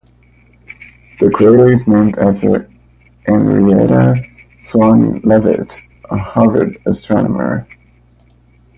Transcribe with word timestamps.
The 1.19 1.29
crater 1.29 1.71
is 1.71 1.87
named 1.87 2.17
after 2.17 2.67
Henrietta 3.27 4.15
Swan 4.59 5.19
Leavitt, 5.21 5.77
a 6.09 6.17
Harvard 6.17 6.81
astronomer. 6.87 7.67